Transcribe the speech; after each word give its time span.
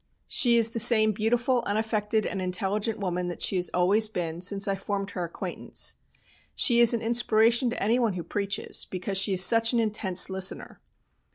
She 0.27 0.57
is 0.57 0.71
the 0.71 0.79
same 0.79 1.11
beautiful, 1.11 1.61
unaffected, 1.67 2.25
and 2.25 2.41
intelligent 2.41 2.97
woman 2.97 3.27
that 3.27 3.39
she 3.39 3.57
has 3.57 3.69
always 3.71 4.09
been 4.09 4.41
since 4.41 4.67
I 4.67 4.75
formed 4.75 5.11
her 5.11 5.23
acquaintance. 5.23 5.97
She 6.55 6.79
is 6.79 6.95
an 6.95 7.03
inspiration 7.03 7.69
to 7.69 7.83
anyone 7.83 8.13
who 8.13 8.23
preaches, 8.23 8.85
because 8.85 9.19
she 9.19 9.33
is 9.33 9.43
such 9.45 9.73
an 9.73 9.79
intense 9.79 10.27
listener. 10.27 10.79